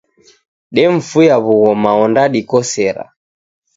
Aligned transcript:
Demfuya 0.75 1.35
w'ughoma 1.45 1.91
ondadikosera. 2.03 3.03